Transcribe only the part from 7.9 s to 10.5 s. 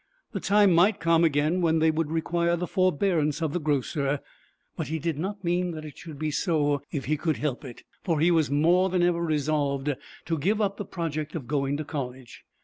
For he was more than ever resolved to